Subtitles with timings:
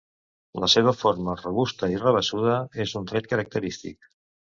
[0.61, 2.55] La seva forma robusta i rabassuda
[2.87, 4.09] és un tret característic.